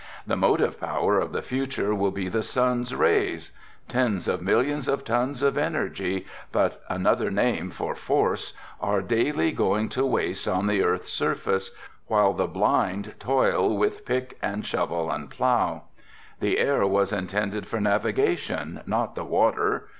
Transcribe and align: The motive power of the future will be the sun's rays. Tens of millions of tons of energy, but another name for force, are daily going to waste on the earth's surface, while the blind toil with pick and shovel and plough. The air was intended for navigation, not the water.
The 0.25 0.35
motive 0.35 0.79
power 0.79 1.19
of 1.19 1.31
the 1.31 1.43
future 1.43 1.93
will 1.93 2.09
be 2.09 2.27
the 2.27 2.41
sun's 2.41 2.95
rays. 2.95 3.51
Tens 3.87 4.27
of 4.27 4.41
millions 4.41 4.87
of 4.87 5.03
tons 5.05 5.43
of 5.43 5.59
energy, 5.59 6.25
but 6.51 6.81
another 6.89 7.29
name 7.29 7.69
for 7.69 7.93
force, 7.93 8.53
are 8.79 9.03
daily 9.03 9.51
going 9.51 9.89
to 9.89 10.03
waste 10.03 10.47
on 10.47 10.65
the 10.65 10.81
earth's 10.83 11.13
surface, 11.13 11.69
while 12.07 12.33
the 12.33 12.47
blind 12.47 13.13
toil 13.19 13.77
with 13.77 14.03
pick 14.03 14.39
and 14.41 14.65
shovel 14.65 15.11
and 15.11 15.29
plough. 15.29 15.83
The 16.39 16.57
air 16.57 16.83
was 16.87 17.13
intended 17.13 17.67
for 17.67 17.79
navigation, 17.79 18.81
not 18.87 19.13
the 19.13 19.23
water. 19.23 19.87